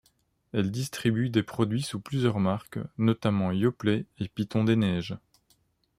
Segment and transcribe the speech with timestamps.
[0.51, 5.15] Elle distribue des produits sous plusieurs marques, notamment Yoplait et Piton des Neiges.